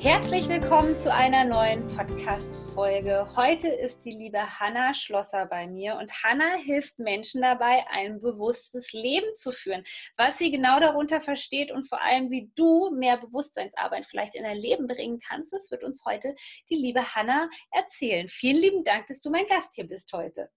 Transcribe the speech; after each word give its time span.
Herzlich 0.00 0.48
willkommen 0.48 0.96
zu 0.96 1.12
einer 1.12 1.44
neuen 1.44 1.84
Podcast-Folge. 1.96 3.26
Heute 3.34 3.66
ist 3.66 4.04
die 4.04 4.12
liebe 4.12 4.60
Hanna 4.60 4.94
Schlosser 4.94 5.44
bei 5.46 5.66
mir 5.66 5.96
und 5.96 6.22
Hanna 6.22 6.54
hilft 6.54 7.00
Menschen 7.00 7.42
dabei, 7.42 7.84
ein 7.90 8.20
bewusstes 8.20 8.92
Leben 8.92 9.26
zu 9.34 9.50
führen. 9.50 9.82
Was 10.16 10.38
sie 10.38 10.52
genau 10.52 10.78
darunter 10.78 11.20
versteht 11.20 11.72
und 11.72 11.88
vor 11.88 12.00
allem, 12.00 12.30
wie 12.30 12.48
du 12.54 12.90
mehr 12.90 13.16
Bewusstseinsarbeit 13.16 14.06
vielleicht 14.06 14.36
in 14.36 14.44
dein 14.44 14.58
Leben 14.58 14.86
bringen 14.86 15.18
kannst, 15.18 15.52
das 15.52 15.72
wird 15.72 15.82
uns 15.82 16.04
heute 16.04 16.36
die 16.70 16.76
liebe 16.76 17.16
Hanna 17.16 17.50
erzählen. 17.72 18.28
Vielen 18.28 18.62
lieben 18.62 18.84
Dank, 18.84 19.08
dass 19.08 19.20
du 19.20 19.30
mein 19.30 19.48
Gast 19.48 19.74
hier 19.74 19.88
bist 19.88 20.12
heute. 20.12 20.48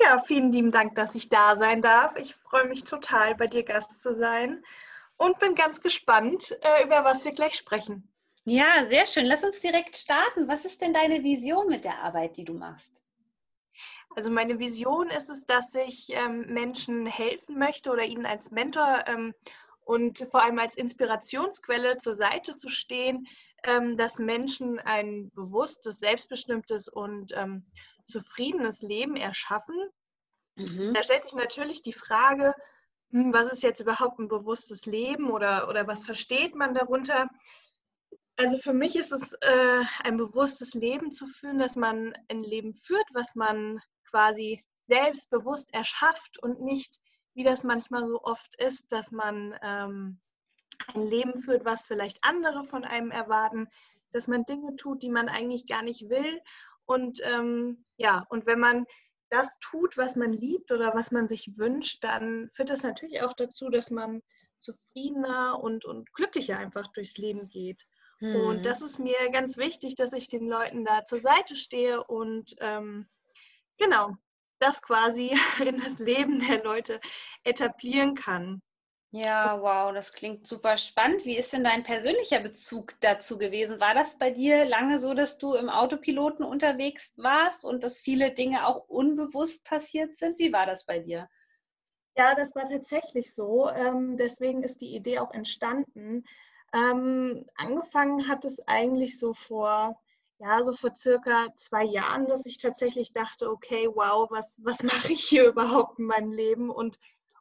Ja, 0.00 0.20
vielen 0.26 0.50
lieben 0.50 0.72
Dank, 0.72 0.96
dass 0.96 1.14
ich 1.14 1.28
da 1.28 1.54
sein 1.54 1.80
darf. 1.80 2.16
Ich 2.16 2.34
freue 2.34 2.66
mich 2.66 2.82
total, 2.82 3.36
bei 3.36 3.46
dir 3.46 3.62
Gast 3.62 4.02
zu 4.02 4.16
sein 4.16 4.64
und 5.20 5.38
bin 5.38 5.54
ganz 5.54 5.82
gespannt, 5.82 6.56
äh, 6.62 6.82
über 6.82 7.04
was 7.04 7.26
wir 7.26 7.32
gleich 7.32 7.54
sprechen. 7.54 8.10
Ja, 8.44 8.86
sehr 8.88 9.06
schön. 9.06 9.26
Lass 9.26 9.44
uns 9.44 9.60
direkt 9.60 9.98
starten. 9.98 10.48
Was 10.48 10.64
ist 10.64 10.80
denn 10.80 10.94
deine 10.94 11.22
Vision 11.22 11.68
mit 11.68 11.84
der 11.84 11.98
Arbeit, 11.98 12.38
die 12.38 12.46
du 12.46 12.54
machst? 12.54 13.04
Also 14.16 14.30
meine 14.30 14.58
Vision 14.58 15.10
ist 15.10 15.28
es, 15.28 15.44
dass 15.44 15.74
ich 15.74 16.08
ähm, 16.08 16.46
Menschen 16.48 17.04
helfen 17.04 17.58
möchte 17.58 17.90
oder 17.90 18.04
ihnen 18.04 18.24
als 18.24 18.50
Mentor 18.50 19.04
ähm, 19.06 19.34
und 19.84 20.26
vor 20.30 20.42
allem 20.42 20.58
als 20.58 20.74
Inspirationsquelle 20.74 21.98
zur 21.98 22.14
Seite 22.14 22.56
zu 22.56 22.70
stehen, 22.70 23.26
ähm, 23.64 23.98
dass 23.98 24.18
Menschen 24.18 24.78
ein 24.78 25.30
bewusstes, 25.34 25.98
selbstbestimmtes 25.98 26.88
und 26.88 27.34
zufriedenes 28.06 28.80
Leben 28.80 29.16
erschaffen. 29.16 29.76
Mhm. 30.56 30.94
Da 30.94 31.02
stellt 31.02 31.24
sich 31.24 31.34
natürlich 31.34 31.82
die 31.82 31.92
Frage, 31.92 32.54
was 33.12 33.48
ist 33.52 33.62
jetzt 33.62 33.80
überhaupt 33.80 34.18
ein 34.18 34.28
bewusstes 34.28 34.86
Leben 34.86 35.30
oder, 35.30 35.68
oder 35.68 35.86
was 35.86 36.04
versteht 36.04 36.54
man 36.54 36.74
darunter? 36.74 37.28
Also 38.36 38.56
für 38.58 38.72
mich 38.72 38.96
ist 38.96 39.12
es 39.12 39.32
äh, 39.40 39.82
ein 40.02 40.16
bewusstes 40.16 40.74
Leben 40.74 41.10
zu 41.10 41.26
führen, 41.26 41.58
dass 41.58 41.76
man 41.76 42.14
ein 42.28 42.40
Leben 42.40 42.72
führt, 42.72 43.06
was 43.12 43.34
man 43.34 43.80
quasi 44.08 44.64
selbstbewusst 44.78 45.72
erschafft 45.74 46.38
und 46.42 46.60
nicht, 46.62 47.00
wie 47.34 47.42
das 47.42 47.64
manchmal 47.64 48.06
so 48.06 48.22
oft 48.22 48.54
ist, 48.60 48.92
dass 48.92 49.10
man 49.10 49.54
ähm, 49.62 50.20
ein 50.94 51.02
Leben 51.02 51.38
führt, 51.38 51.64
was 51.64 51.84
vielleicht 51.84 52.18
andere 52.22 52.64
von 52.64 52.84
einem 52.84 53.10
erwarten, 53.10 53.68
dass 54.12 54.26
man 54.26 54.44
Dinge 54.44 54.76
tut, 54.76 55.02
die 55.02 55.10
man 55.10 55.28
eigentlich 55.28 55.66
gar 55.66 55.82
nicht 55.82 56.08
will. 56.08 56.40
Und 56.86 57.20
ähm, 57.22 57.84
ja, 57.96 58.24
und 58.30 58.46
wenn 58.46 58.58
man 58.58 58.86
das 59.30 59.58
tut, 59.60 59.96
was 59.96 60.16
man 60.16 60.32
liebt 60.32 60.72
oder 60.72 60.94
was 60.94 61.10
man 61.10 61.28
sich 61.28 61.56
wünscht, 61.56 62.02
dann 62.02 62.50
führt 62.52 62.70
das 62.70 62.82
natürlich 62.82 63.22
auch 63.22 63.32
dazu, 63.32 63.70
dass 63.70 63.90
man 63.90 64.22
zufriedener 64.60 65.58
und, 65.60 65.84
und 65.84 66.12
glücklicher 66.12 66.58
einfach 66.58 66.88
durchs 66.88 67.16
Leben 67.16 67.48
geht. 67.48 67.86
Hm. 68.18 68.36
Und 68.36 68.66
das 68.66 68.82
ist 68.82 68.98
mir 68.98 69.30
ganz 69.32 69.56
wichtig, 69.56 69.94
dass 69.94 70.12
ich 70.12 70.28
den 70.28 70.48
Leuten 70.48 70.84
da 70.84 71.04
zur 71.04 71.20
Seite 71.20 71.56
stehe 71.56 72.04
und 72.04 72.54
ähm, 72.60 73.08
genau 73.78 74.16
das 74.58 74.82
quasi 74.82 75.30
in 75.64 75.80
das 75.80 75.98
Leben 75.98 76.40
der 76.46 76.62
Leute 76.62 77.00
etablieren 77.44 78.14
kann. 78.14 78.62
Ja, 79.12 79.60
wow, 79.62 79.92
das 79.92 80.12
klingt 80.12 80.46
super 80.48 80.76
spannend. 80.78 81.24
Wie 81.24 81.36
ist 81.36 81.52
denn 81.52 81.62
dein 81.64 81.82
persönlicher 81.84 82.38
Bezug 82.40 82.94
dazu 83.00 83.38
gewesen? 83.38 83.78
War 83.80 83.94
das 83.94 84.18
bei 84.18 84.30
dir 84.30 84.64
lange 84.64 84.98
so, 84.98 85.14
dass 85.14 85.38
du 85.38 85.54
im 85.54 85.68
Autopiloten 85.68 86.44
unterwegs 86.44 87.14
warst 87.16 87.64
und 87.64 87.82
dass 87.84 88.00
viele 88.00 88.32
Dinge 88.32 88.66
auch 88.66 88.88
unbewusst 88.88 89.64
passiert 89.64 90.16
sind? 90.18 90.38
Wie 90.38 90.52
war 90.52 90.66
das 90.66 90.86
bei 90.86 90.98
dir? 91.00 91.28
Ja, 92.16 92.34
das 92.34 92.54
war 92.54 92.66
tatsächlich 92.68 93.34
so. 93.34 93.68
Ähm, 93.70 94.16
deswegen 94.16 94.62
ist 94.62 94.80
die 94.80 94.94
Idee 94.94 95.18
auch 95.18 95.32
entstanden. 95.32 96.24
Ähm, 96.72 97.46
angefangen 97.56 98.28
hat 98.28 98.44
es 98.44 98.60
eigentlich 98.68 99.18
so 99.18 99.32
vor, 99.34 99.98
ja, 100.38 100.62
so 100.62 100.72
vor 100.72 100.94
circa 100.96 101.48
zwei 101.56 101.84
Jahren, 101.84 102.26
dass 102.28 102.46
ich 102.46 102.58
tatsächlich 102.58 103.12
dachte, 103.12 103.50
okay, 103.50 103.88
wow, 103.92 104.30
was, 104.30 104.60
was 104.62 104.82
mache 105.08 105.12
ich 105.12 105.24
hier 105.24 105.46
überhaupt 105.48 105.98
in 105.98 106.06
meinem 106.06 106.32
Leben 106.32 106.70
und 106.70 106.98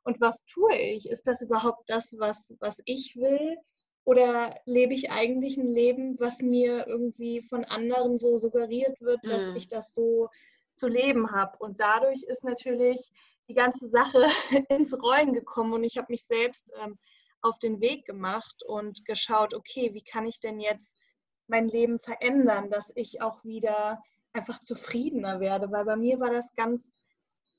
und 0.10 0.20
was 0.20 0.44
tue 0.46 0.76
ich? 0.76 1.08
Ist 1.08 1.28
das 1.28 1.44
überhaupt 1.44 1.88
das, 1.88 2.16
was, 2.18 2.52
was 2.60 2.82
ich 2.86 3.16
will? 3.16 3.58
Oder 4.06 4.60
lebe 4.66 4.96
ich 4.96 5.12
eigentlich 5.12 5.56
ein 5.58 5.72
Leben, 5.72 6.20
was 6.20 6.42
mir 6.42 6.88
irgendwie 6.88 7.44
von 7.44 7.64
anderen 7.64 8.18
so 8.18 8.40
suggeriert 8.40 9.00
wird, 9.02 9.20
dass 9.24 9.52
mm. 9.52 9.56
ich 9.56 9.68
das 9.68 9.94
so 9.94 10.30
zu 10.74 10.88
leben 10.88 11.32
habe? 11.32 11.56
Und 11.60 11.80
dadurch 11.80 12.24
ist 12.24 12.44
natürlich 12.44 13.12
die 13.48 13.54
ganze 13.54 13.88
Sache 13.88 14.26
ins 14.70 15.00
Rollen 15.00 15.34
gekommen 15.34 15.74
und 15.74 15.84
ich 15.84 16.00
habe 16.00 16.08
mich 16.10 16.26
selbst 16.26 16.72
ähm, 16.82 16.98
auf 17.44 17.60
den 17.60 17.80
Weg 17.82 18.06
gemacht 18.06 18.64
und 18.66 19.06
geschaut, 19.06 19.54
okay, 19.54 19.94
wie 19.94 20.04
kann 20.04 20.26
ich 20.26 20.40
denn 20.40 20.60
jetzt 20.60 20.98
mein 21.46 21.68
Leben 21.68 22.00
verändern, 22.00 22.72
dass 22.72 22.92
ich 22.96 23.22
auch 23.22 23.44
wieder 23.44 24.02
einfach 24.34 24.60
zufriedener 24.60 25.40
werde, 25.40 25.72
weil 25.72 25.86
bei 25.86 25.96
mir 25.96 26.20
war 26.20 26.32
das 26.32 26.56
ganz 26.56 26.96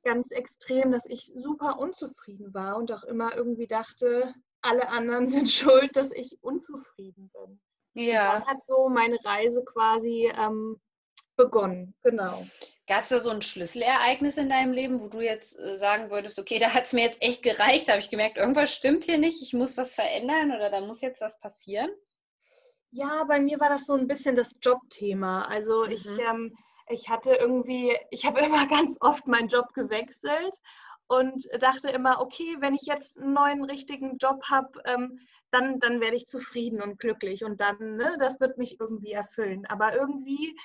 ganz 0.03 0.31
extrem, 0.31 0.93
dass 0.93 1.07
ich 1.07 1.33
super 1.35 1.79
unzufrieden 1.79 2.53
war 2.55 2.77
und 2.77 2.93
auch 2.93 3.05
immer 3.05 3.35
irgendwie 3.35 3.67
dachte, 3.67 4.35
alle 4.63 4.89
anderen 4.89 5.29
sind 5.29 5.51
schuld, 5.51 5.97
dass 5.97 6.13
ich 6.13 6.39
unzufrieden 6.43 7.31
bin. 7.33 7.61
Ja. 7.95 8.37
Und 8.37 8.41
dann 8.41 8.49
hat 8.49 8.65
so 8.65 8.89
meine 8.89 9.19
Reise 9.25 9.65
quasi 9.65 10.33
ähm, 10.37 10.81
begonnen, 11.37 11.95
genau. 12.03 12.47
Gab 12.87 13.05
es 13.05 13.09
da 13.09 13.21
so 13.21 13.31
ein 13.31 13.43
Schlüsselereignis 13.43 14.37
in 14.37 14.49
deinem 14.49 14.73
Leben, 14.73 15.01
wo 15.01 15.09
du 15.09 15.21
jetzt 15.21 15.59
äh, 15.59 15.79
sagen 15.79 16.11
würdest, 16.11 16.39
okay, 16.39 16.59
da 16.59 16.75
hat 16.75 16.87
es 16.87 16.93
mir 16.93 17.05
jetzt 17.05 17.23
echt 17.23 17.43
gereicht, 17.43 17.89
da 17.89 17.93
habe 17.93 18.01
ich 18.01 18.11
gemerkt, 18.11 18.37
irgendwas 18.37 18.75
stimmt 18.75 19.05
hier 19.05 19.19
nicht, 19.19 19.43
ich 19.43 19.53
muss 19.53 19.77
was 19.77 19.95
verändern 19.95 20.53
oder 20.53 20.71
da 20.71 20.81
muss 20.81 21.01
jetzt 21.01 21.21
was 21.21 21.39
passieren? 21.39 21.91
Ja, 22.93 23.25
bei 23.25 23.41
mir 23.41 23.61
war 23.61 23.69
das 23.69 23.87
so 23.87 23.95
ein 23.95 24.09
bisschen 24.09 24.35
das 24.35 24.57
Jobthema. 24.61 25.45
Also 25.45 25.85
mhm. 25.85 25.93
ich 25.93 26.07
ähm, 26.19 26.57
ich 26.91 27.09
hatte 27.09 27.35
irgendwie, 27.35 27.97
ich 28.11 28.25
habe 28.27 28.41
immer 28.47 28.67
ganz 28.67 28.97
oft 29.01 29.27
meinen 29.27 29.49
Job 29.49 29.73
gewechselt 29.75 30.55
und 31.07 31.49
dachte 31.61 31.91
immer, 31.91 32.21
okay, 32.21 32.57
wenn 32.61 32.75
ich 32.75 32.83
jetzt 32.83 33.19
einen 33.19 33.33
neuen 33.33 33.65
richtigen 33.65 34.17
Job 34.19 34.45
habe, 34.45 34.81
ähm, 34.85 35.19
dann, 35.51 35.81
dann 35.81 36.01
werde 36.01 36.17
ich 36.17 36.29
zufrieden 36.29 36.81
und 36.81 37.01
glücklich 37.01 37.45
und 37.45 37.61
dann, 37.61 37.97
ne, 37.97 38.17
das 38.21 38.39
wird 38.39 38.59
mich 38.59 38.79
irgendwie 38.79 39.13
erfüllen. 39.13 39.67
Aber 39.67 39.95
irgendwie 39.95 40.57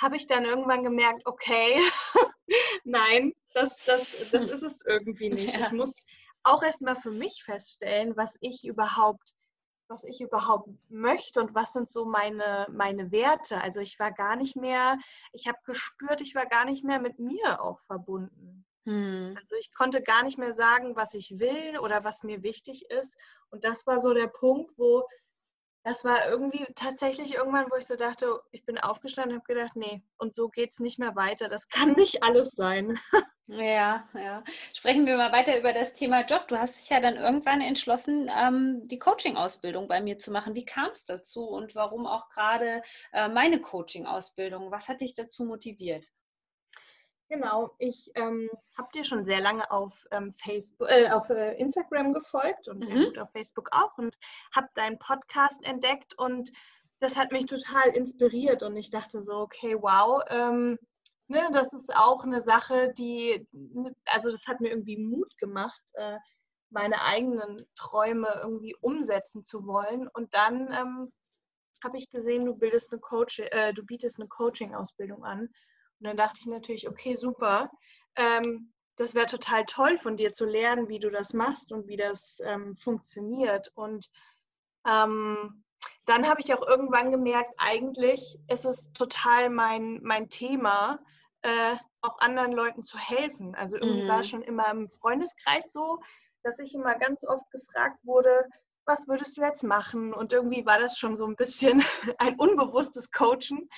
habe 0.00 0.16
ich 0.16 0.26
dann 0.26 0.44
irgendwann 0.44 0.82
gemerkt, 0.82 1.22
okay, 1.26 1.80
nein, 2.84 3.32
das, 3.54 3.76
das, 3.86 4.06
das 4.32 4.48
ist 4.50 4.64
es 4.64 4.84
irgendwie 4.84 5.30
nicht. 5.30 5.54
Ja. 5.54 5.66
Ich 5.66 5.72
muss 5.72 5.94
auch 6.42 6.62
erstmal 6.64 6.96
für 6.96 7.12
mich 7.12 7.44
feststellen, 7.44 8.16
was 8.16 8.36
ich 8.40 8.64
überhaupt 8.64 9.32
was 9.92 10.04
ich 10.04 10.20
überhaupt 10.22 10.68
möchte 10.88 11.40
und 11.40 11.54
was 11.54 11.74
sind 11.74 11.88
so 11.88 12.06
meine, 12.06 12.66
meine 12.70 13.12
Werte. 13.12 13.60
Also 13.60 13.80
ich 13.80 13.98
war 13.98 14.10
gar 14.10 14.36
nicht 14.36 14.56
mehr, 14.56 14.98
ich 15.32 15.46
habe 15.46 15.58
gespürt, 15.64 16.22
ich 16.22 16.34
war 16.34 16.46
gar 16.46 16.64
nicht 16.64 16.82
mehr 16.82 16.98
mit 16.98 17.18
mir 17.18 17.62
auch 17.62 17.78
verbunden. 17.78 18.64
Hm. 18.86 19.36
Also 19.38 19.54
ich 19.60 19.72
konnte 19.74 20.02
gar 20.02 20.22
nicht 20.22 20.38
mehr 20.38 20.54
sagen, 20.54 20.96
was 20.96 21.14
ich 21.14 21.38
will 21.38 21.78
oder 21.78 22.04
was 22.04 22.22
mir 22.22 22.42
wichtig 22.42 22.90
ist. 22.90 23.16
Und 23.50 23.64
das 23.64 23.86
war 23.86 24.00
so 24.00 24.14
der 24.14 24.28
Punkt, 24.28 24.72
wo 24.76 25.06
das 25.84 26.04
war 26.04 26.28
irgendwie 26.28 26.64
tatsächlich 26.76 27.34
irgendwann, 27.34 27.66
wo 27.70 27.76
ich 27.76 27.86
so 27.86 27.96
dachte, 27.96 28.40
ich 28.52 28.64
bin 28.64 28.78
aufgestanden 28.78 29.36
und 29.36 29.42
habe 29.42 29.54
gedacht, 29.54 29.76
nee, 29.76 30.02
und 30.16 30.32
so 30.32 30.48
geht 30.48 30.72
es 30.72 30.80
nicht 30.80 30.98
mehr 30.98 31.16
weiter. 31.16 31.48
Das 31.48 31.68
kann 31.68 31.92
nicht 31.92 32.22
alles 32.22 32.52
sein. 32.52 32.98
Ja, 33.48 34.08
ja. 34.14 34.44
Sprechen 34.72 35.04
wir 35.04 35.16
mal 35.16 35.32
weiter 35.32 35.58
über 35.58 35.72
das 35.72 35.94
Thema 35.94 36.24
Job. 36.24 36.48
Du 36.48 36.58
hast 36.58 36.76
dich 36.76 36.88
ja 36.90 37.00
dann 37.00 37.16
irgendwann 37.16 37.60
entschlossen, 37.60 38.30
ähm, 38.34 38.86
die 38.86 38.98
Coaching-Ausbildung 38.98 39.88
bei 39.88 40.00
mir 40.00 40.18
zu 40.18 40.30
machen. 40.30 40.54
Wie 40.54 40.64
kam 40.64 40.90
es 40.92 41.04
dazu 41.04 41.48
und 41.48 41.74
warum 41.74 42.06
auch 42.06 42.28
gerade 42.30 42.82
äh, 43.12 43.28
meine 43.28 43.60
Coaching-Ausbildung? 43.60 44.70
Was 44.70 44.88
hat 44.88 45.00
dich 45.00 45.14
dazu 45.14 45.44
motiviert? 45.44 46.06
Genau, 47.28 47.74
ich 47.78 48.10
ähm, 48.14 48.50
habe 48.76 48.88
dir 48.94 49.04
schon 49.04 49.24
sehr 49.24 49.40
lange 49.40 49.70
auf, 49.70 50.06
ähm, 50.10 50.34
Facebook, 50.34 50.88
äh, 50.90 51.08
auf 51.10 51.30
äh, 51.30 51.54
Instagram 51.54 52.12
gefolgt 52.12 52.68
und 52.68 52.86
mhm. 52.86 53.18
auf 53.18 53.30
Facebook 53.30 53.70
auch 53.72 53.96
und 53.96 54.18
habe 54.54 54.68
deinen 54.74 54.98
Podcast 54.98 55.64
entdeckt 55.64 56.14
und 56.18 56.52
das 57.00 57.16
hat 57.16 57.32
mich 57.32 57.46
total 57.46 57.88
inspiriert 57.88 58.62
und 58.62 58.76
ich 58.76 58.90
dachte 58.90 59.22
so, 59.22 59.32
okay, 59.32 59.76
wow, 59.80 60.22
ähm, 60.28 60.78
ne, 61.32 61.48
das 61.52 61.72
ist 61.72 61.94
auch 61.94 62.24
eine 62.24 62.40
Sache, 62.40 62.92
die, 62.96 63.46
also 64.04 64.30
das 64.30 64.46
hat 64.46 64.60
mir 64.60 64.68
irgendwie 64.68 64.98
Mut 64.98 65.36
gemacht, 65.38 65.80
äh, 65.94 66.18
meine 66.70 67.02
eigenen 67.02 67.56
Träume 67.74 68.40
irgendwie 68.42 68.74
umsetzen 68.80 69.44
zu 69.44 69.66
wollen 69.66 70.08
und 70.08 70.32
dann 70.34 70.70
ähm, 70.72 71.12
habe 71.84 71.98
ich 71.98 72.08
gesehen, 72.10 72.44
du 72.44 72.54
bildest 72.54 72.92
eine 72.92 73.00
Coach, 73.00 73.40
äh, 73.40 73.72
du 73.72 73.84
bietest 73.84 74.20
eine 74.20 74.28
Coaching-Ausbildung 74.28 75.24
an 75.24 75.40
Und 75.40 76.06
dann 76.06 76.16
dachte 76.16 76.38
ich 76.40 76.46
natürlich, 76.46 76.88
okay, 76.88 77.16
super. 77.16 77.70
Ähm, 78.16 78.72
das 78.96 79.14
wäre 79.14 79.26
total 79.26 79.64
toll 79.64 79.98
von 79.98 80.16
dir 80.16 80.32
zu 80.32 80.44
lernen, 80.44 80.88
wie 80.88 81.00
du 81.00 81.10
das 81.10 81.32
machst 81.32 81.72
und 81.72 81.88
wie 81.88 81.96
das 81.96 82.38
ähm, 82.44 82.76
funktioniert. 82.76 83.72
Und 83.74 84.06
ähm, 84.86 85.64
dann 86.06 86.28
habe 86.28 86.40
ich 86.40 86.54
auch 86.54 86.66
irgendwann 86.66 87.10
gemerkt, 87.10 87.52
eigentlich 87.58 88.38
ist 88.48 88.64
es 88.64 88.92
total 88.92 89.50
mein, 89.50 90.00
mein 90.02 90.28
Thema, 90.28 91.00
äh, 91.42 91.76
auch 92.00 92.18
anderen 92.20 92.52
Leuten 92.52 92.82
zu 92.82 92.98
helfen. 92.98 93.54
Also 93.54 93.76
irgendwie 93.76 94.04
mhm. 94.04 94.08
war 94.08 94.20
es 94.20 94.28
schon 94.28 94.42
immer 94.42 94.68
im 94.70 94.88
Freundeskreis 94.88 95.72
so, 95.72 96.00
dass 96.42 96.58
ich 96.58 96.74
immer 96.74 96.94
ganz 96.96 97.24
oft 97.24 97.50
gefragt 97.50 97.98
wurde, 98.02 98.48
was 98.84 99.06
würdest 99.06 99.36
du 99.36 99.42
jetzt 99.42 99.62
machen? 99.62 100.12
Und 100.12 100.32
irgendwie 100.32 100.66
war 100.66 100.78
das 100.78 100.98
schon 100.98 101.16
so 101.16 101.26
ein 101.26 101.36
bisschen 101.36 101.82
ein 102.18 102.36
unbewusstes 102.36 103.12
Coachen. 103.12 103.68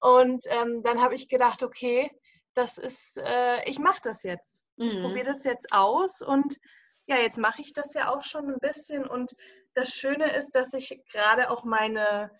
Und 0.00 0.44
ähm, 0.48 0.82
dann 0.82 1.00
habe 1.00 1.14
ich 1.14 1.28
gedacht, 1.28 1.62
okay, 1.62 2.10
das 2.54 2.78
ist, 2.78 3.18
äh, 3.18 3.68
ich 3.68 3.78
mache 3.78 4.00
das 4.02 4.22
jetzt. 4.22 4.62
Mhm. 4.76 4.86
Ich 4.86 5.00
probiere 5.00 5.26
das 5.26 5.44
jetzt 5.44 5.72
aus 5.72 6.22
und 6.22 6.58
ja, 7.06 7.16
jetzt 7.16 7.38
mache 7.38 7.60
ich 7.60 7.72
das 7.72 7.94
ja 7.94 8.10
auch 8.12 8.22
schon 8.22 8.48
ein 8.48 8.58
bisschen. 8.60 9.06
Und 9.06 9.34
das 9.74 9.90
Schöne 9.90 10.34
ist, 10.34 10.52
dass 10.52 10.72
ich 10.72 11.02
gerade 11.10 11.50
auch 11.50 11.64
meine, 11.64 12.30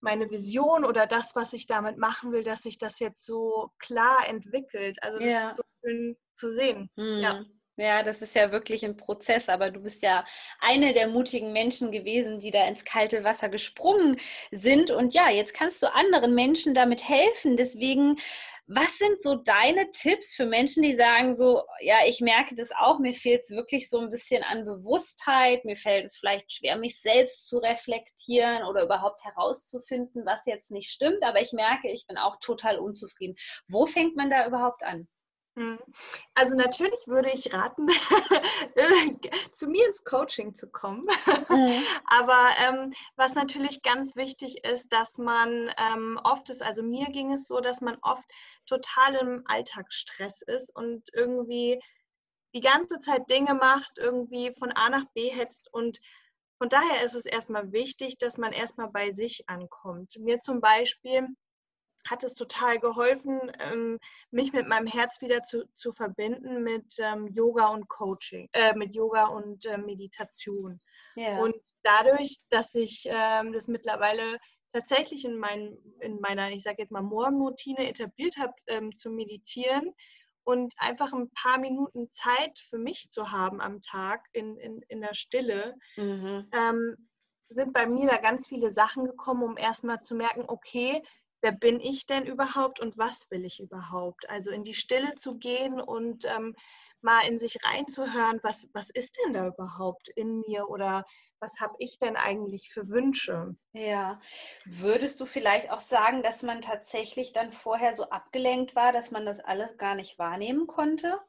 meine 0.00 0.30
Vision 0.30 0.84
oder 0.84 1.06
das, 1.06 1.34
was 1.34 1.52
ich 1.52 1.66
damit 1.66 1.98
machen 1.98 2.32
will, 2.32 2.42
dass 2.42 2.62
sich 2.62 2.78
das 2.78 2.98
jetzt 2.98 3.24
so 3.24 3.70
klar 3.78 4.28
entwickelt. 4.28 5.02
Also 5.02 5.18
das 5.18 5.28
ja. 5.28 5.50
ist 5.50 5.56
so 5.56 5.62
schön 5.82 6.16
zu 6.34 6.52
sehen. 6.52 6.90
Mhm. 6.96 7.20
Ja. 7.20 7.44
Ja, 7.76 8.02
das 8.02 8.20
ist 8.20 8.34
ja 8.34 8.52
wirklich 8.52 8.84
ein 8.84 8.98
Prozess, 8.98 9.48
aber 9.48 9.70
du 9.70 9.80
bist 9.80 10.02
ja 10.02 10.26
eine 10.60 10.92
der 10.92 11.08
mutigen 11.08 11.52
Menschen 11.52 11.90
gewesen, 11.90 12.38
die 12.38 12.50
da 12.50 12.66
ins 12.66 12.84
kalte 12.84 13.24
Wasser 13.24 13.48
gesprungen 13.48 14.20
sind. 14.50 14.90
Und 14.90 15.14
ja, 15.14 15.30
jetzt 15.30 15.54
kannst 15.54 15.82
du 15.82 15.94
anderen 15.94 16.34
Menschen 16.34 16.74
damit 16.74 17.08
helfen. 17.08 17.56
Deswegen, 17.56 18.18
was 18.72 18.98
sind 18.98 19.20
so 19.20 19.34
deine 19.34 19.90
Tipps 19.90 20.32
für 20.32 20.46
Menschen, 20.46 20.84
die 20.84 20.94
sagen 20.94 21.34
so, 21.36 21.64
ja, 21.80 21.96
ich 22.06 22.20
merke 22.20 22.54
das 22.54 22.70
auch, 22.78 23.00
mir 23.00 23.14
fehlt 23.14 23.42
es 23.42 23.50
wirklich 23.50 23.90
so 23.90 23.98
ein 23.98 24.10
bisschen 24.10 24.44
an 24.44 24.64
Bewusstheit, 24.64 25.64
mir 25.64 25.76
fällt 25.76 26.04
es 26.04 26.16
vielleicht 26.16 26.52
schwer, 26.52 26.76
mich 26.76 27.00
selbst 27.00 27.48
zu 27.48 27.58
reflektieren 27.58 28.62
oder 28.62 28.84
überhaupt 28.84 29.24
herauszufinden, 29.24 30.24
was 30.24 30.46
jetzt 30.46 30.70
nicht 30.70 30.88
stimmt, 30.88 31.24
aber 31.24 31.42
ich 31.42 31.52
merke, 31.52 31.90
ich 31.90 32.06
bin 32.06 32.16
auch 32.16 32.36
total 32.38 32.78
unzufrieden. 32.78 33.34
Wo 33.66 33.86
fängt 33.86 34.14
man 34.14 34.30
da 34.30 34.46
überhaupt 34.46 34.84
an? 34.84 35.08
Hm. 35.56 35.78
Also 36.34 36.54
natürlich 36.54 37.06
würde 37.06 37.30
ich 37.30 37.52
raten, 37.52 37.88
zu 39.52 39.66
mir 39.66 39.86
ins 39.86 40.04
Coaching 40.04 40.54
zu 40.54 40.68
kommen. 40.70 41.06
Mhm. 41.48 41.82
Aber 42.06 42.50
ähm, 42.58 42.92
was 43.16 43.34
natürlich 43.34 43.82
ganz 43.82 44.14
wichtig 44.14 44.64
ist, 44.64 44.92
dass 44.92 45.18
man 45.18 45.70
ähm, 45.76 46.20
oft 46.22 46.48
ist, 46.50 46.62
also 46.62 46.82
mir 46.82 47.06
ging 47.06 47.32
es 47.32 47.48
so, 47.48 47.60
dass 47.60 47.80
man 47.80 47.98
oft 48.02 48.24
total 48.66 49.16
im 49.16 49.42
Alltagsstress 49.46 50.42
ist 50.42 50.74
und 50.74 51.10
irgendwie 51.12 51.80
die 52.54 52.60
ganze 52.60 52.98
Zeit 53.00 53.28
Dinge 53.28 53.54
macht, 53.54 53.98
irgendwie 53.98 54.52
von 54.56 54.70
A 54.72 54.88
nach 54.88 55.04
B 55.14 55.30
hetzt 55.30 55.72
und 55.72 56.00
von 56.58 56.68
daher 56.68 57.02
ist 57.04 57.14
es 57.14 57.24
erstmal 57.24 57.72
wichtig, 57.72 58.18
dass 58.18 58.36
man 58.36 58.52
erstmal 58.52 58.90
bei 58.90 59.12
sich 59.12 59.48
ankommt. 59.48 60.18
Mir 60.18 60.40
zum 60.40 60.60
Beispiel 60.60 61.26
hat 62.08 62.24
es 62.24 62.34
total 62.34 62.78
geholfen, 62.78 63.52
ähm, 63.58 63.98
mich 64.30 64.52
mit 64.52 64.66
meinem 64.66 64.86
Herz 64.86 65.20
wieder 65.20 65.42
zu, 65.42 65.68
zu 65.74 65.92
verbinden 65.92 66.62
mit 66.62 66.96
ähm, 66.98 67.28
Yoga 67.28 67.68
und 67.68 67.88
Coaching, 67.88 68.48
äh, 68.52 68.74
mit 68.74 68.94
Yoga 68.94 69.26
und 69.26 69.66
äh, 69.66 69.78
Meditation. 69.78 70.80
Ja. 71.14 71.38
Und 71.40 71.56
dadurch, 71.82 72.38
dass 72.48 72.74
ich 72.74 73.04
ähm, 73.06 73.52
das 73.52 73.68
mittlerweile 73.68 74.38
tatsächlich 74.72 75.24
in, 75.24 75.36
mein, 75.36 75.76
in 76.00 76.20
meiner, 76.20 76.50
ich 76.50 76.62
sage 76.62 76.76
jetzt 76.78 76.92
mal, 76.92 77.02
Morgenroutine 77.02 77.88
etabliert 77.88 78.36
habe, 78.38 78.54
ähm, 78.68 78.96
zu 78.96 79.10
meditieren 79.10 79.92
und 80.44 80.72
einfach 80.78 81.12
ein 81.12 81.30
paar 81.32 81.58
Minuten 81.58 82.10
Zeit 82.12 82.58
für 82.58 82.78
mich 82.78 83.10
zu 83.10 83.30
haben 83.30 83.60
am 83.60 83.82
Tag 83.82 84.26
in, 84.32 84.56
in, 84.56 84.80
in 84.88 85.00
der 85.00 85.14
Stille, 85.14 85.76
mhm. 85.96 86.48
Ähm, 86.52 87.08
sind 87.52 87.72
bei 87.72 87.84
mir 87.86 88.08
da 88.08 88.16
ganz 88.18 88.46
viele 88.46 88.70
Sachen 88.70 89.04
gekommen, 89.04 89.42
um 89.42 89.56
erstmal 89.56 90.00
zu 90.00 90.14
merken, 90.14 90.44
okay, 90.46 91.02
wer 91.40 91.52
bin 91.52 91.80
ich 91.80 92.06
denn 92.06 92.26
überhaupt 92.26 92.80
und 92.80 92.98
was 92.98 93.30
will 93.30 93.44
ich 93.44 93.60
überhaupt? 93.60 94.28
Also 94.28 94.50
in 94.50 94.64
die 94.64 94.74
Stille 94.74 95.14
zu 95.14 95.38
gehen 95.38 95.80
und 95.80 96.24
ähm, 96.26 96.54
mal 97.02 97.26
in 97.26 97.38
sich 97.38 97.56
reinzuhören, 97.64 98.40
was, 98.42 98.68
was 98.72 98.90
ist 98.90 99.16
denn 99.24 99.32
da 99.32 99.46
überhaupt 99.46 100.08
in 100.10 100.40
mir 100.40 100.68
oder 100.68 101.04
was 101.40 101.58
habe 101.60 101.74
ich 101.78 101.98
denn 101.98 102.16
eigentlich 102.16 102.70
für 102.70 102.88
Wünsche? 102.88 103.56
Ja, 103.72 104.20
würdest 104.64 105.20
du 105.20 105.26
vielleicht 105.26 105.70
auch 105.70 105.80
sagen, 105.80 106.22
dass 106.22 106.42
man 106.42 106.60
tatsächlich 106.60 107.32
dann 107.32 107.52
vorher 107.52 107.94
so 107.96 108.10
abgelenkt 108.10 108.76
war, 108.76 108.92
dass 108.92 109.10
man 109.10 109.24
das 109.26 109.40
alles 109.40 109.76
gar 109.78 109.94
nicht 109.94 110.18
wahrnehmen 110.18 110.66
konnte? 110.66 111.20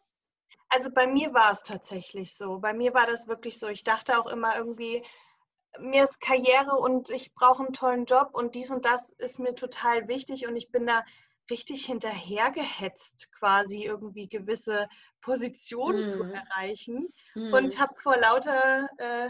Also 0.70 0.90
bei 0.92 1.06
mir 1.06 1.34
war 1.34 1.52
es 1.52 1.64
tatsächlich 1.64 2.36
so. 2.36 2.60
Bei 2.60 2.74
mir 2.74 2.94
war 2.94 3.06
das 3.06 3.28
wirklich 3.28 3.60
so. 3.60 3.68
Ich 3.68 3.84
dachte 3.84 4.18
auch 4.18 4.28
immer 4.28 4.56
irgendwie, 4.56 5.04
mir 5.80 6.04
ist 6.04 6.20
Karriere 6.20 6.76
und 6.78 7.10
ich 7.10 7.34
brauche 7.34 7.64
einen 7.64 7.74
tollen 7.74 8.06
Job 8.06 8.30
und 8.34 8.56
dies 8.56 8.72
und 8.72 8.86
das 8.86 9.12
ist 9.12 9.40
mir 9.40 9.56
total 9.56 10.08
wichtig 10.08 10.48
und 10.48 10.56
ich 10.56 10.72
bin 10.72 10.86
da 10.86 11.04
richtig 11.50 11.86
hinterhergehetzt, 11.86 13.32
quasi 13.38 13.84
irgendwie 13.84 14.28
gewisse 14.28 14.88
Positionen 15.22 16.04
mhm. 16.04 16.08
zu 16.08 16.24
erreichen 16.24 17.14
mhm. 17.36 17.54
und 17.54 17.80
habe 17.80 17.96
vor 17.96 18.18
lauter 18.18 18.90
äh, 18.98 19.30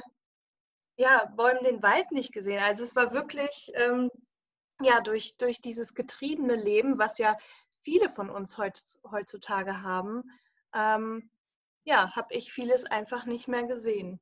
ja, 0.97 1.25
Bäumen 1.35 1.63
den 1.63 1.81
Wald 1.81 2.11
nicht 2.11 2.31
gesehen. 2.31 2.61
Also 2.61 2.83
es 2.83 2.95
war 2.95 3.13
wirklich 3.13 3.71
ähm, 3.75 4.11
ja 4.81 5.01
durch, 5.01 5.37
durch 5.37 5.61
dieses 5.61 5.93
getriebene 5.93 6.55
Leben, 6.55 6.99
was 6.99 7.17
ja 7.17 7.37
viele 7.83 8.09
von 8.09 8.29
uns 8.29 8.57
heut, 8.57 8.81
heutzutage 9.09 9.81
haben, 9.81 10.23
ähm, 10.73 11.29
ja, 11.83 12.15
habe 12.15 12.33
ich 12.35 12.53
vieles 12.53 12.85
einfach 12.85 13.25
nicht 13.25 13.47
mehr 13.47 13.63
gesehen. 13.63 14.19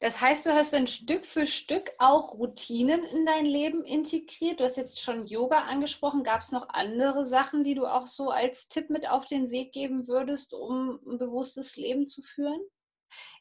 Das 0.00 0.22
heißt, 0.22 0.46
du 0.46 0.54
hast 0.54 0.72
dann 0.72 0.86
Stück 0.86 1.26
für 1.26 1.46
Stück 1.46 1.92
auch 1.98 2.32
Routinen 2.32 3.04
in 3.04 3.26
dein 3.26 3.44
Leben 3.44 3.84
integriert. 3.84 4.58
Du 4.58 4.64
hast 4.64 4.78
jetzt 4.78 5.02
schon 5.02 5.26
Yoga 5.26 5.64
angesprochen. 5.64 6.24
Gab 6.24 6.40
es 6.40 6.52
noch 6.52 6.70
andere 6.70 7.26
Sachen, 7.26 7.64
die 7.64 7.74
du 7.74 7.86
auch 7.86 8.06
so 8.06 8.30
als 8.30 8.68
Tipp 8.68 8.88
mit 8.88 9.06
auf 9.06 9.26
den 9.26 9.50
Weg 9.50 9.72
geben 9.72 10.08
würdest, 10.08 10.54
um 10.54 10.98
ein 11.06 11.18
bewusstes 11.18 11.76
Leben 11.76 12.06
zu 12.06 12.22
führen? 12.22 12.60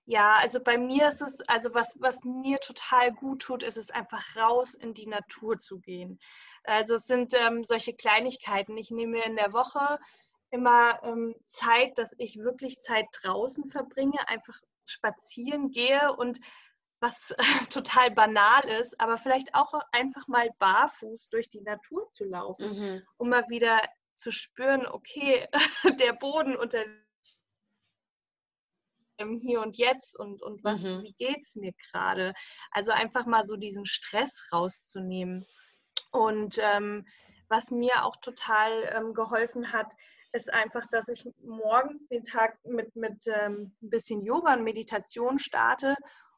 Ja, 0.05 0.35
also 0.41 0.59
bei 0.59 0.77
mir 0.77 1.07
ist 1.07 1.21
es, 1.21 1.39
also 1.47 1.73
was, 1.73 1.95
was 1.99 2.23
mir 2.23 2.59
total 2.59 3.13
gut 3.13 3.43
tut, 3.43 3.63
ist 3.63 3.77
es 3.77 3.91
einfach 3.91 4.35
raus 4.35 4.73
in 4.73 4.93
die 4.93 5.07
Natur 5.07 5.59
zu 5.59 5.79
gehen. 5.79 6.19
Also 6.63 6.95
es 6.95 7.05
sind 7.05 7.33
ähm, 7.35 7.63
solche 7.63 7.93
Kleinigkeiten. 7.93 8.75
Ich 8.75 8.91
nehme 8.91 9.17
mir 9.17 9.25
in 9.25 9.35
der 9.35 9.53
Woche 9.53 9.99
immer 10.51 11.01
ähm, 11.03 11.35
Zeit, 11.45 11.97
dass 11.97 12.15
ich 12.17 12.39
wirklich 12.39 12.79
Zeit 12.79 13.05
draußen 13.21 13.69
verbringe, 13.69 14.27
einfach 14.27 14.59
spazieren 14.89 15.71
gehe 15.71 16.15
und 16.15 16.39
was 16.99 17.33
total 17.71 18.11
banal 18.11 18.63
ist, 18.79 18.99
aber 18.99 19.17
vielleicht 19.17 19.55
auch 19.55 19.73
einfach 19.91 20.27
mal 20.27 20.49
barfuß 20.59 21.29
durch 21.29 21.49
die 21.49 21.61
Natur 21.61 22.09
zu 22.11 22.25
laufen, 22.25 22.77
mhm. 22.77 23.01
um 23.17 23.29
mal 23.29 23.47
wieder 23.49 23.81
zu 24.15 24.31
spüren, 24.31 24.85
okay, 24.85 25.47
der 25.99 26.13
Boden 26.13 26.55
unter 26.55 26.83
dem 29.19 29.39
Hier 29.39 29.61
und 29.61 29.77
Jetzt 29.77 30.17
und, 30.17 30.41
und 30.41 30.63
was, 30.63 30.81
mhm. 30.81 31.03
wie 31.03 31.13
geht 31.13 31.41
es 31.41 31.55
mir 31.55 31.73
gerade? 31.91 32.33
Also 32.71 32.91
einfach 32.91 33.25
mal 33.25 33.45
so 33.45 33.55
diesen 33.55 33.85
Stress 33.85 34.49
rauszunehmen. 34.51 35.45
Und 36.11 36.57
ähm, 36.61 37.05
was 37.49 37.71
mir 37.71 38.05
auch 38.05 38.15
total 38.17 38.89
ähm, 38.93 39.13
geholfen 39.13 39.73
hat, 39.73 39.91
ist 40.31 40.53
einfach, 40.53 40.85
dass 40.87 41.07
ich 41.07 41.25
morgens 41.43 42.07
den 42.07 42.23
Tag 42.23 42.57
mit, 42.65 42.95
mit 42.95 43.25
ähm, 43.27 43.75
ein 43.81 43.89
bisschen 43.89 44.23
Yoga 44.23 44.53
und 44.53 44.63
Meditation 44.63 45.39
starte 45.39 45.95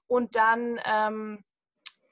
und 0.07 0.36
dann 0.36 0.79
ähm, 0.86 1.43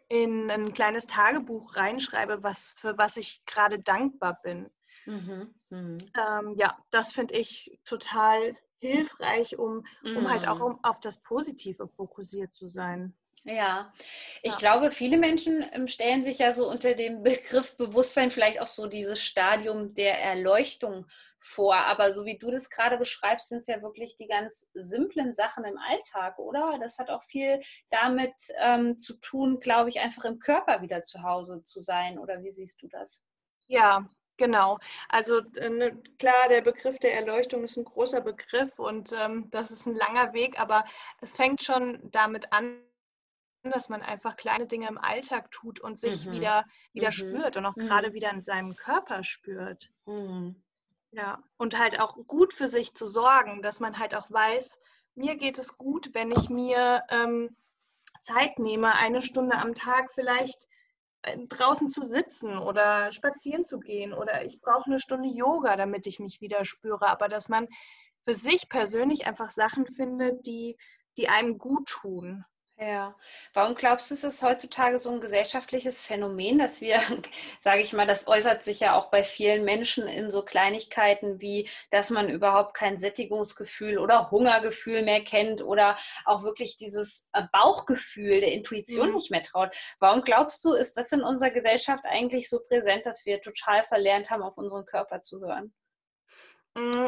in 0.09 0.49
ein 0.49 0.73
kleines 0.73 1.07
Tagebuch 1.07 1.75
reinschreibe, 1.75 2.43
was, 2.43 2.75
für 2.77 2.97
was 2.97 3.17
ich 3.17 3.43
gerade 3.45 3.79
dankbar 3.79 4.39
bin. 4.43 4.69
Mhm, 5.05 5.53
mh. 5.69 5.97
ähm, 6.17 6.55
ja, 6.57 6.77
das 6.91 7.13
finde 7.13 7.35
ich 7.35 7.79
total 7.85 8.55
hilfreich, 8.79 9.57
um, 9.57 9.85
um 10.03 10.29
halt 10.29 10.47
auch 10.47 10.59
mhm. 10.59 10.65
um, 10.65 10.83
auf 10.83 10.99
das 10.99 11.21
Positive 11.21 11.87
fokussiert 11.87 12.53
zu 12.53 12.67
sein. 12.67 13.13
Ja, 13.43 13.93
ich 14.41 14.53
ja. 14.53 14.57
glaube, 14.57 14.91
viele 14.91 15.17
Menschen 15.17 15.65
ähm, 15.71 15.87
stellen 15.87 16.23
sich 16.23 16.39
ja 16.39 16.51
so 16.51 16.69
unter 16.69 16.93
dem 16.93 17.23
Begriff 17.23 17.77
Bewusstsein 17.77 18.31
vielleicht 18.31 18.61
auch 18.61 18.67
so 18.67 18.87
dieses 18.87 19.21
Stadium 19.21 19.93
der 19.93 20.21
Erleuchtung 20.21 21.05
vor. 21.39 21.75
Aber 21.75 22.11
so 22.11 22.25
wie 22.25 22.37
du 22.37 22.51
das 22.51 22.69
gerade 22.69 22.97
beschreibst, 22.97 23.49
sind 23.49 23.59
es 23.59 23.67
ja 23.67 23.81
wirklich 23.81 24.17
die 24.17 24.27
ganz 24.27 24.69
simplen 24.73 25.33
Sachen 25.33 25.63
im 25.63 25.77
Alltag, 25.77 26.37
oder? 26.39 26.77
Das 26.79 26.99
hat 26.99 27.09
auch 27.09 27.23
viel 27.23 27.61
damit 27.89 28.33
ähm, 28.57 28.97
zu 28.97 29.15
tun, 29.15 29.59
glaube 29.59 29.89
ich, 29.89 29.99
einfach 29.99 30.25
im 30.25 30.39
Körper 30.39 30.81
wieder 30.81 31.01
zu 31.01 31.23
Hause 31.23 31.63
zu 31.63 31.81
sein. 31.81 32.19
Oder 32.19 32.43
wie 32.43 32.51
siehst 32.51 32.81
du 32.81 32.87
das? 32.87 33.23
Ja, 33.67 34.07
Genau, 34.39 34.79
also 35.09 35.41
äh, 35.57 35.69
ne, 35.69 36.01
klar, 36.17 36.47
der 36.47 36.61
Begriff 36.61 36.97
der 36.99 37.13
Erleuchtung 37.13 37.65
ist 37.65 37.75
ein 37.75 37.83
großer 37.83 38.21
Begriff 38.21 38.79
und 38.79 39.11
ähm, 39.11 39.49
das 39.51 39.69
ist 39.69 39.85
ein 39.85 39.97
langer 39.97 40.31
Weg, 40.31 40.57
aber 40.57 40.85
es 41.19 41.35
fängt 41.35 41.61
schon 41.61 41.99
damit 42.11 42.53
an, 42.53 42.81
dass 43.63 43.89
man 43.89 44.01
einfach 44.01 44.37
kleine 44.37 44.65
Dinge 44.65 44.87
im 44.87 44.97
Alltag 44.97 45.51
tut 45.51 45.81
und 45.81 45.97
sich 45.97 46.25
mhm. 46.25 46.31
wieder, 46.31 46.65
wieder 46.93 47.09
mhm. 47.09 47.11
spürt 47.11 47.57
und 47.57 47.65
auch 47.65 47.75
mhm. 47.75 47.81
gerade 47.81 48.13
wieder 48.13 48.31
in 48.31 48.41
seinem 48.41 48.77
Körper 48.77 49.25
spürt. 49.25 49.91
Ja, 51.11 51.41
und 51.57 51.77
halt 51.77 51.99
auch 51.99 52.15
gut 52.27 52.53
für 52.53 52.67
sich 52.67 52.93
zu 52.93 53.07
sorgen, 53.07 53.61
dass 53.61 53.79
man 53.79 53.97
halt 53.97 54.13
auch 54.13 54.29
weiß, 54.29 54.77
mir 55.15 55.35
geht 55.37 55.57
es 55.57 55.77
gut, 55.77 56.13
wenn 56.13 56.31
ich 56.31 56.49
mir 56.49 57.03
ähm, 57.09 57.55
Zeit 58.21 58.59
nehme, 58.59 58.93
eine 58.93 59.21
Stunde 59.21 59.57
am 59.57 59.73
Tag 59.73 60.13
vielleicht 60.13 60.67
äh, 61.23 61.37
draußen 61.47 61.89
zu 61.89 62.03
sitzen 62.03 62.57
oder 62.57 63.11
spazieren 63.11 63.65
zu 63.65 63.79
gehen 63.79 64.13
oder 64.13 64.45
ich 64.45 64.61
brauche 64.61 64.85
eine 64.85 64.99
Stunde 64.99 65.29
Yoga, 65.29 65.75
damit 65.75 66.07
ich 66.07 66.19
mich 66.19 66.41
wieder 66.41 66.63
spüre. 66.63 67.07
Aber 67.07 67.27
dass 67.27 67.49
man 67.49 67.67
für 68.23 68.35
sich 68.35 68.69
persönlich 68.69 69.25
einfach 69.25 69.49
Sachen 69.49 69.85
findet, 69.87 70.45
die, 70.45 70.77
die 71.17 71.29
einem 71.29 71.57
gut 71.57 71.87
tun. 71.87 72.45
Ja, 72.81 73.13
warum 73.53 73.75
glaubst 73.75 74.09
du, 74.09 74.13
ist 74.13 74.23
es 74.23 74.41
heutzutage 74.41 74.97
so 74.99 75.11
ein 75.11 75.19
gesellschaftliches 75.19 76.01
Phänomen, 76.01 76.57
dass 76.59 76.79
wir, 76.79 77.01
sage 77.61 77.81
ich 77.81 77.91
mal, 77.91 78.07
das 78.07 78.25
äußert 78.25 78.63
sich 78.63 78.79
ja 78.79 78.95
auch 78.97 79.11
bei 79.11 79.25
vielen 79.25 79.65
Menschen 79.65 80.07
in 80.07 80.31
so 80.31 80.43
Kleinigkeiten 80.43 81.41
wie, 81.41 81.67
dass 81.91 82.09
man 82.09 82.29
überhaupt 82.29 82.73
kein 82.73 82.97
Sättigungsgefühl 82.97 83.97
oder 83.97 84.31
Hungergefühl 84.31 85.01
mehr 85.01 85.21
kennt 85.21 85.61
oder 85.61 85.97
auch 86.23 86.43
wirklich 86.43 86.77
dieses 86.77 87.25
äh, 87.33 87.43
Bauchgefühl 87.51 88.39
der 88.39 88.53
Intuition 88.53 89.09
mhm. 89.09 89.15
nicht 89.15 89.29
mehr 89.29 89.43
traut. 89.43 89.75
Warum 89.99 90.21
glaubst 90.21 90.63
du, 90.63 90.71
ist 90.71 90.95
das 90.95 91.11
in 91.11 91.21
unserer 91.21 91.51
Gesellschaft 91.51 92.05
eigentlich 92.05 92.49
so 92.49 92.61
präsent, 92.65 93.05
dass 93.05 93.25
wir 93.25 93.41
total 93.41 93.83
verlernt 93.83 94.29
haben, 94.29 94.41
auf 94.41 94.57
unseren 94.57 94.85
Körper 94.85 95.21
zu 95.21 95.41
hören? 95.41 95.73
Mm, 96.75 97.07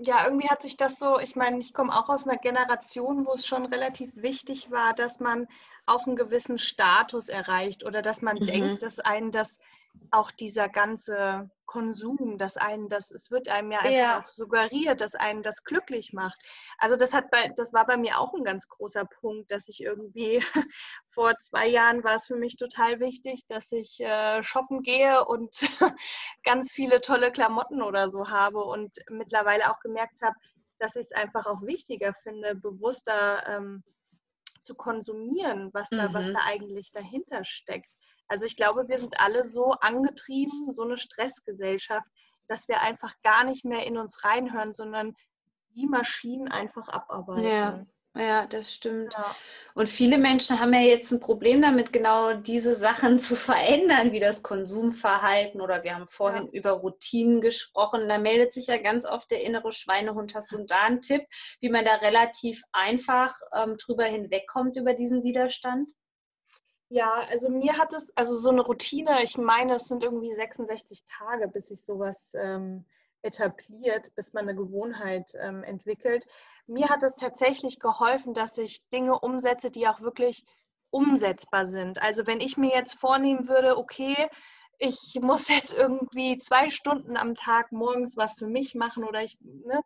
ja, 0.00 0.24
irgendwie 0.24 0.48
hat 0.48 0.62
sich 0.62 0.76
das 0.76 0.98
so, 0.98 1.18
ich 1.18 1.34
meine, 1.36 1.58
ich 1.58 1.72
komme 1.72 1.96
auch 1.96 2.08
aus 2.08 2.26
einer 2.26 2.38
Generation, 2.38 3.26
wo 3.26 3.32
es 3.32 3.46
schon 3.46 3.66
relativ 3.66 4.10
wichtig 4.14 4.70
war, 4.70 4.94
dass 4.94 5.20
man 5.20 5.46
auch 5.86 6.06
einen 6.06 6.16
gewissen 6.16 6.58
Status 6.58 7.28
erreicht 7.28 7.84
oder 7.84 8.02
dass 8.02 8.22
man 8.22 8.36
mhm. 8.36 8.46
denkt, 8.46 8.82
dass 8.82 9.00
einen 9.00 9.30
das 9.30 9.58
auch 10.10 10.30
dieser 10.30 10.68
ganze 10.68 11.50
Konsum, 11.66 12.38
dass 12.38 12.56
einen 12.56 12.88
das, 12.88 13.10
es 13.10 13.30
wird 13.30 13.48
einem 13.48 13.72
ja 13.72 13.78
einfach 13.80 13.92
ja. 13.92 14.22
auch 14.22 14.28
suggeriert, 14.28 15.02
dass 15.02 15.14
einen 15.14 15.42
das 15.42 15.64
glücklich 15.64 16.14
macht. 16.14 16.38
Also 16.78 16.96
das 16.96 17.12
hat 17.12 17.30
bei, 17.30 17.52
das 17.56 17.74
war 17.74 17.86
bei 17.86 17.98
mir 17.98 18.18
auch 18.18 18.32
ein 18.32 18.44
ganz 18.44 18.68
großer 18.68 19.04
Punkt, 19.04 19.50
dass 19.50 19.68
ich 19.68 19.82
irgendwie 19.82 20.40
vor 21.10 21.36
zwei 21.38 21.66
Jahren 21.66 22.02
war 22.04 22.14
es 22.14 22.26
für 22.26 22.36
mich 22.36 22.56
total 22.56 23.00
wichtig, 23.00 23.44
dass 23.48 23.70
ich 23.70 24.00
äh, 24.00 24.42
shoppen 24.42 24.82
gehe 24.82 25.24
und 25.26 25.50
ganz 26.42 26.72
viele 26.72 27.02
tolle 27.02 27.30
Klamotten 27.30 27.82
oder 27.82 28.08
so 28.08 28.30
habe 28.30 28.64
und 28.64 28.96
mittlerweile 29.10 29.70
auch 29.70 29.80
gemerkt 29.80 30.22
habe, 30.22 30.36
dass 30.78 30.96
ich 30.96 31.02
es 31.02 31.12
einfach 31.12 31.46
auch 31.46 31.60
wichtiger 31.62 32.14
finde, 32.22 32.54
bewusster 32.54 33.46
ähm, 33.46 33.82
zu 34.62 34.74
konsumieren, 34.74 35.70
was 35.72 35.88
da, 35.90 36.08
mhm. 36.08 36.14
was 36.14 36.32
da 36.32 36.40
eigentlich 36.44 36.92
dahinter 36.92 37.44
steckt. 37.44 37.90
Also 38.28 38.46
ich 38.46 38.56
glaube, 38.56 38.88
wir 38.88 38.98
sind 38.98 39.20
alle 39.20 39.44
so 39.44 39.72
angetrieben, 39.72 40.70
so 40.70 40.84
eine 40.84 40.96
Stressgesellschaft, 40.96 42.06
dass 42.46 42.68
wir 42.68 42.80
einfach 42.80 43.14
gar 43.22 43.44
nicht 43.44 43.64
mehr 43.64 43.86
in 43.86 43.98
uns 43.98 44.24
reinhören, 44.24 44.72
sondern 44.72 45.14
wie 45.74 45.86
Maschinen 45.86 46.48
einfach 46.48 46.88
abarbeiten. 46.88 47.44
Ja. 47.48 47.86
Ja, 48.18 48.46
das 48.46 48.74
stimmt. 48.74 49.14
Ja. 49.14 49.36
Und 49.74 49.88
viele 49.88 50.18
Menschen 50.18 50.58
haben 50.58 50.74
ja 50.74 50.80
jetzt 50.80 51.12
ein 51.12 51.20
Problem 51.20 51.62
damit, 51.62 51.92
genau 51.92 52.34
diese 52.34 52.74
Sachen 52.74 53.20
zu 53.20 53.36
verändern, 53.36 54.10
wie 54.10 54.18
das 54.18 54.42
Konsumverhalten 54.42 55.60
oder 55.60 55.84
wir 55.84 55.94
haben 55.94 56.08
vorhin 56.08 56.46
ja. 56.46 56.52
über 56.52 56.72
Routinen 56.72 57.40
gesprochen. 57.40 58.08
Da 58.08 58.18
meldet 58.18 58.54
sich 58.54 58.66
ja 58.66 58.78
ganz 58.78 59.06
oft 59.06 59.30
der 59.30 59.42
innere 59.42 59.70
Schweinehund. 59.70 60.34
Hast 60.34 60.50
du 60.50 60.64
da 60.66 60.84
einen 60.84 61.00
Tipp, 61.00 61.22
wie 61.60 61.68
man 61.68 61.84
da 61.84 61.94
relativ 61.96 62.62
einfach 62.72 63.36
ähm, 63.54 63.76
drüber 63.76 64.04
hinwegkommt 64.04 64.76
über 64.76 64.94
diesen 64.94 65.22
Widerstand? 65.22 65.88
Ja, 66.90 67.20
also 67.30 67.50
mir 67.50 67.76
hat 67.76 67.92
es, 67.92 68.16
also 68.16 68.36
so 68.36 68.50
eine 68.50 68.62
Routine, 68.62 69.22
ich 69.22 69.36
meine, 69.36 69.74
es 69.74 69.88
sind 69.88 70.02
irgendwie 70.02 70.34
66 70.34 71.04
Tage, 71.06 71.48
bis 71.48 71.66
sich 71.68 71.84
sowas 71.84 72.30
ähm, 72.32 72.86
etabliert, 73.20 74.14
bis 74.14 74.32
man 74.32 74.48
eine 74.48 74.56
Gewohnheit 74.56 75.32
ähm, 75.38 75.64
entwickelt. 75.64 76.26
Mir 76.66 76.88
hat 76.88 77.02
es 77.02 77.14
tatsächlich 77.14 77.78
geholfen, 77.78 78.32
dass 78.32 78.56
ich 78.56 78.88
Dinge 78.88 79.18
umsetze, 79.18 79.70
die 79.70 79.86
auch 79.86 80.00
wirklich 80.00 80.44
umsetzbar 80.90 81.66
sind. 81.66 82.00
Also 82.00 82.26
wenn 82.26 82.40
ich 82.40 82.56
mir 82.56 82.70
jetzt 82.70 82.94
vornehmen 82.94 83.48
würde, 83.48 83.76
okay, 83.76 84.28
ich 84.78 85.18
muss 85.20 85.48
jetzt 85.48 85.74
irgendwie 85.74 86.38
zwei 86.38 86.70
Stunden 86.70 87.16
am 87.16 87.34
Tag 87.34 87.72
morgens 87.72 88.16
was 88.16 88.34
für 88.38 88.46
mich 88.46 88.74
machen 88.74 89.04
oder 89.04 89.22
ich, 89.22 89.36
ne, 89.40 89.82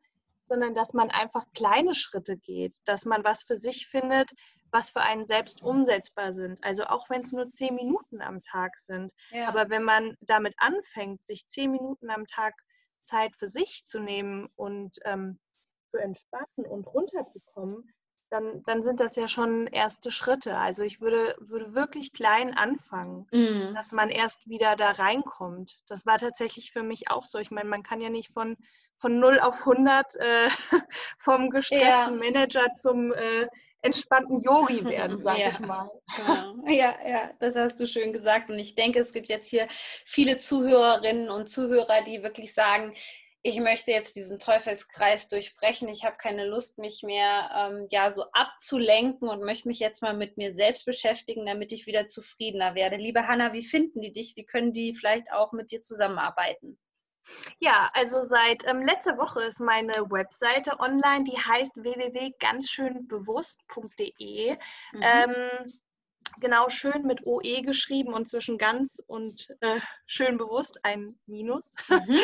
sondern 0.48 0.74
dass 0.74 0.92
man 0.92 1.10
einfach 1.10 1.46
kleine 1.54 1.94
Schritte 1.94 2.36
geht, 2.36 2.76
dass 2.84 3.06
man 3.06 3.24
was 3.24 3.42
für 3.42 3.56
sich 3.56 3.86
findet, 3.86 4.30
was 4.72 4.90
für 4.90 5.02
einen 5.02 5.26
selbst 5.26 5.62
umsetzbar 5.62 6.32
sind. 6.32 6.64
Also 6.64 6.84
auch 6.84 7.08
wenn 7.10 7.20
es 7.20 7.32
nur 7.32 7.48
zehn 7.48 7.74
Minuten 7.74 8.20
am 8.22 8.42
Tag 8.42 8.78
sind. 8.78 9.12
Ja. 9.30 9.48
Aber 9.48 9.70
wenn 9.70 9.84
man 9.84 10.16
damit 10.22 10.54
anfängt, 10.56 11.22
sich 11.22 11.46
zehn 11.46 11.70
Minuten 11.70 12.10
am 12.10 12.26
Tag 12.26 12.54
Zeit 13.04 13.36
für 13.36 13.48
sich 13.48 13.84
zu 13.84 14.00
nehmen 14.00 14.48
und 14.56 14.98
ähm, 15.04 15.38
zu 15.90 15.98
entspannen 15.98 16.66
und 16.68 16.86
runterzukommen, 16.86 17.92
dann, 18.30 18.62
dann 18.62 18.82
sind 18.82 18.98
das 18.98 19.14
ja 19.14 19.28
schon 19.28 19.66
erste 19.66 20.10
Schritte. 20.10 20.56
Also 20.56 20.82
ich 20.82 21.02
würde, 21.02 21.36
würde 21.38 21.74
wirklich 21.74 22.14
klein 22.14 22.56
anfangen, 22.56 23.26
mhm. 23.30 23.74
dass 23.74 23.92
man 23.92 24.08
erst 24.08 24.48
wieder 24.48 24.74
da 24.74 24.92
reinkommt. 24.92 25.82
Das 25.86 26.06
war 26.06 26.16
tatsächlich 26.16 26.72
für 26.72 26.82
mich 26.82 27.10
auch 27.10 27.26
so. 27.26 27.38
Ich 27.38 27.50
meine, 27.50 27.68
man 27.68 27.82
kann 27.82 28.00
ja 28.00 28.08
nicht 28.08 28.32
von 28.32 28.56
von 29.02 29.18
0 29.18 29.40
auf 29.40 29.66
100 29.66 30.16
äh, 30.16 30.48
vom 31.18 31.50
gestressten 31.50 31.88
ja. 31.88 32.10
Manager 32.10 32.66
zum 32.76 33.12
äh, 33.12 33.48
entspannten 33.82 34.40
Yogi 34.40 34.84
werden, 34.84 35.20
sag 35.20 35.38
ja. 35.38 35.48
ich 35.48 35.58
mal. 35.58 35.90
Genau. 36.16 36.54
Ja, 36.68 36.94
ja, 37.06 37.30
das 37.40 37.56
hast 37.56 37.80
du 37.80 37.86
schön 37.86 38.12
gesagt. 38.12 38.48
Und 38.48 38.58
ich 38.60 38.76
denke, 38.76 39.00
es 39.00 39.12
gibt 39.12 39.28
jetzt 39.28 39.48
hier 39.48 39.66
viele 40.06 40.38
Zuhörerinnen 40.38 41.30
und 41.30 41.50
Zuhörer, 41.50 42.04
die 42.06 42.22
wirklich 42.22 42.54
sagen, 42.54 42.94
ich 43.44 43.58
möchte 43.58 43.90
jetzt 43.90 44.14
diesen 44.14 44.38
Teufelskreis 44.38 45.28
durchbrechen. 45.28 45.88
Ich 45.88 46.04
habe 46.04 46.16
keine 46.16 46.46
Lust, 46.46 46.78
mich 46.78 47.02
mehr 47.02 47.50
ähm, 47.56 47.88
ja 47.90 48.08
so 48.12 48.26
abzulenken 48.32 49.28
und 49.28 49.42
möchte 49.42 49.66
mich 49.66 49.80
jetzt 49.80 50.00
mal 50.00 50.14
mit 50.14 50.36
mir 50.36 50.54
selbst 50.54 50.84
beschäftigen, 50.84 51.44
damit 51.44 51.72
ich 51.72 51.88
wieder 51.88 52.06
zufriedener 52.06 52.76
werde. 52.76 52.96
Liebe 52.96 53.26
Hanna, 53.26 53.52
wie 53.52 53.64
finden 53.64 54.00
die 54.00 54.12
dich? 54.12 54.36
Wie 54.36 54.44
können 54.44 54.72
die 54.72 54.94
vielleicht 54.94 55.32
auch 55.32 55.50
mit 55.50 55.72
dir 55.72 55.82
zusammenarbeiten? 55.82 56.78
Ja, 57.60 57.90
also 57.94 58.22
seit 58.22 58.66
ähm, 58.66 58.82
letzter 58.82 59.16
Woche 59.18 59.42
ist 59.42 59.60
meine 59.60 60.10
Webseite 60.10 60.80
online, 60.80 61.24
die 61.24 61.38
heißt 61.38 61.76
www.ganzschönbewusst.de. 61.76 64.56
Mhm. 64.92 65.00
Ähm, 65.00 65.34
genau, 66.40 66.68
schön 66.68 67.06
mit 67.06 67.24
OE 67.26 67.62
geschrieben 67.62 68.12
und 68.14 68.28
zwischen 68.28 68.58
ganz 68.58 69.02
und 69.06 69.54
äh, 69.60 69.80
schön 70.06 70.36
bewusst 70.38 70.84
ein 70.84 71.18
Minus. 71.26 71.74
Mhm. 72.08 72.18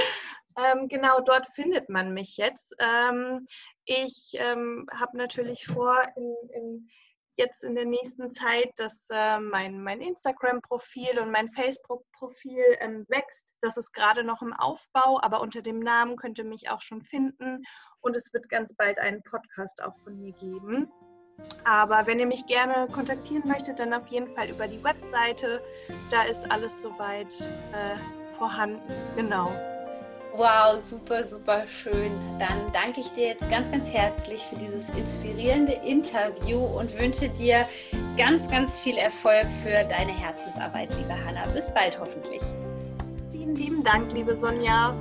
ähm, 0.56 0.88
genau, 0.88 1.20
dort 1.20 1.46
findet 1.46 1.88
man 1.88 2.12
mich 2.12 2.36
jetzt. 2.36 2.74
Ähm, 2.80 3.46
ich 3.84 4.32
ähm, 4.34 4.88
habe 4.92 5.16
natürlich 5.16 5.66
vor, 5.66 6.02
in, 6.16 6.34
in 6.52 6.90
jetzt 7.38 7.64
in 7.64 7.74
der 7.74 7.84
nächsten 7.84 8.30
Zeit, 8.30 8.70
dass 8.76 9.08
äh, 9.10 9.38
mein, 9.38 9.82
mein 9.82 10.00
Instagram-Profil 10.00 11.18
und 11.20 11.30
mein 11.30 11.50
Facebook-Profil 11.50 12.64
ähm, 12.80 13.06
wächst. 13.08 13.54
Das 13.62 13.76
ist 13.76 13.92
gerade 13.92 14.24
noch 14.24 14.42
im 14.42 14.52
Aufbau, 14.52 15.20
aber 15.22 15.40
unter 15.40 15.62
dem 15.62 15.78
Namen 15.78 16.16
könnt 16.16 16.38
ihr 16.38 16.44
mich 16.44 16.68
auch 16.68 16.80
schon 16.80 17.02
finden. 17.02 17.62
Und 18.00 18.16
es 18.16 18.32
wird 18.32 18.48
ganz 18.48 18.74
bald 18.74 18.98
einen 18.98 19.22
Podcast 19.22 19.82
auch 19.82 19.96
von 19.98 20.18
mir 20.18 20.32
geben. 20.32 20.90
Aber 21.64 22.06
wenn 22.06 22.18
ihr 22.18 22.26
mich 22.26 22.46
gerne 22.46 22.88
kontaktieren 22.92 23.46
möchtet, 23.46 23.78
dann 23.78 23.94
auf 23.94 24.08
jeden 24.08 24.34
Fall 24.34 24.50
über 24.50 24.66
die 24.66 24.82
Webseite. 24.82 25.62
Da 26.10 26.24
ist 26.24 26.50
alles 26.50 26.82
soweit 26.82 27.32
äh, 27.72 27.96
vorhanden. 28.36 28.92
Genau. 29.14 29.52
Wow, 30.36 30.80
super, 30.84 31.24
super 31.24 31.66
schön. 31.66 32.12
Dann 32.38 32.72
danke 32.72 33.00
ich 33.00 33.08
dir 33.08 33.28
jetzt 33.28 33.50
ganz, 33.50 33.70
ganz 33.70 33.90
herzlich 33.90 34.40
für 34.42 34.56
dieses 34.56 34.88
inspirierende 34.90 35.72
Interview 35.84 36.58
und 36.58 36.96
wünsche 36.98 37.28
dir 37.28 37.66
ganz, 38.16 38.48
ganz 38.48 38.78
viel 38.78 38.98
Erfolg 38.98 39.46
für 39.62 39.84
deine 39.84 40.12
Herzensarbeit, 40.12 40.90
liebe 40.96 41.24
Hanna. 41.24 41.46
Bis 41.48 41.72
bald 41.72 41.98
hoffentlich. 41.98 42.42
Vielen 43.32 43.56
lieben 43.56 43.82
Dank, 43.82 44.12
liebe 44.12 44.36
Sonja. 44.36 44.94